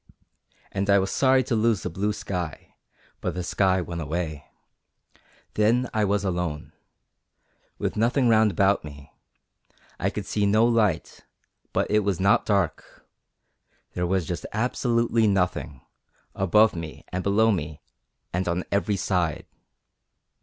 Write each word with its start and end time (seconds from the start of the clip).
And 0.71 0.89
I 0.89 0.97
was 0.97 1.11
sorry 1.11 1.43
to 1.43 1.53
lose 1.55 1.83
the 1.83 1.89
blue 1.91 2.11
sky, 2.11 2.73
but 3.19 3.35
the 3.35 3.43
sky 3.43 3.81
went 3.81 4.01
away. 4.01 4.45
Then 5.53 5.91
I 5.93 6.05
was 6.05 6.23
alone, 6.23 6.73
with 7.77 7.95
nothing 7.95 8.27
round 8.27 8.49
about 8.49 8.83
me; 8.83 9.13
I 9.99 10.09
could 10.09 10.25
see 10.25 10.47
no 10.47 10.65
light, 10.65 11.23
but 11.71 11.85
it 11.91 11.99
was 11.99 12.19
not 12.19 12.47
dark 12.47 13.05
there 13.93 14.07
was 14.07 14.25
just 14.25 14.47
absolutely 14.53 15.27
nothing, 15.27 15.81
above 16.33 16.75
me 16.75 17.05
and 17.09 17.21
below 17.21 17.51
me 17.51 17.83
and 18.33 18.47
on 18.47 18.63
every 18.71 18.95
side. 18.97 19.45